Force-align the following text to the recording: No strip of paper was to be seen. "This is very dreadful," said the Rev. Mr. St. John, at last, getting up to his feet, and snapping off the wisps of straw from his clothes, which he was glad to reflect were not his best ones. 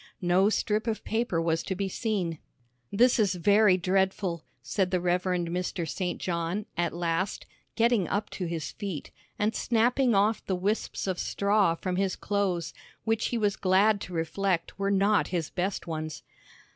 No 0.23 0.49
strip 0.49 0.87
of 0.87 1.03
paper 1.03 1.39
was 1.39 1.61
to 1.61 1.75
be 1.75 1.87
seen. 1.87 2.39
"This 2.91 3.19
is 3.19 3.35
very 3.35 3.77
dreadful," 3.77 4.41
said 4.63 4.89
the 4.89 4.99
Rev. 4.99 5.21
Mr. 5.21 5.87
St. 5.87 6.19
John, 6.19 6.65
at 6.75 6.91
last, 6.95 7.45
getting 7.75 8.07
up 8.07 8.31
to 8.31 8.47
his 8.47 8.71
feet, 8.71 9.11
and 9.37 9.53
snapping 9.53 10.15
off 10.15 10.43
the 10.43 10.55
wisps 10.55 11.05
of 11.05 11.19
straw 11.19 11.75
from 11.75 11.97
his 11.97 12.15
clothes, 12.15 12.73
which 13.03 13.27
he 13.27 13.37
was 13.37 13.55
glad 13.55 14.01
to 14.01 14.13
reflect 14.13 14.79
were 14.79 14.89
not 14.89 15.27
his 15.27 15.51
best 15.51 15.85
ones. 15.85 16.23